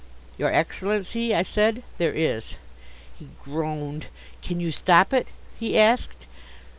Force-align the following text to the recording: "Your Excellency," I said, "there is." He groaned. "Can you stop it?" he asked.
"Your 0.35 0.51
Excellency," 0.51 1.35
I 1.35 1.43
said, 1.43 1.83
"there 1.99 2.11
is." 2.11 2.55
He 3.19 3.27
groaned. 3.39 4.07
"Can 4.41 4.59
you 4.59 4.71
stop 4.71 5.13
it?" 5.13 5.27
he 5.59 5.77
asked. 5.77 6.25